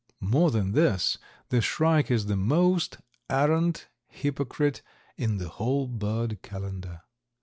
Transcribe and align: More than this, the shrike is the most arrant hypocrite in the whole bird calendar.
More 0.19 0.49
than 0.49 0.71
this, 0.71 1.19
the 1.49 1.61
shrike 1.61 2.09
is 2.09 2.25
the 2.25 2.35
most 2.35 2.97
arrant 3.29 3.85
hypocrite 4.07 4.81
in 5.15 5.37
the 5.37 5.49
whole 5.49 5.85
bird 5.87 6.41
calendar. 6.41 7.01